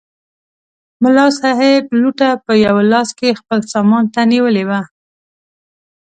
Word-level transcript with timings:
ملا 1.03 1.25
صاحب 1.39 1.83
لوټه 2.01 2.29
په 2.45 2.53
یوه 2.65 2.83
لاس 2.91 3.09
کې 3.19 3.37
خپل 3.39 3.59
سامان 3.73 4.05
ته 4.13 4.21
نیولې 4.31 4.63
وه. 4.69 4.81